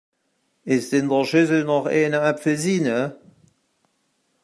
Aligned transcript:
Ist 0.65 0.93
in 0.93 1.09
der 1.09 1.25
Schüssel 1.25 1.63
noch 1.63 1.85
eine 1.85 2.21
Apfelsine? 2.21 3.17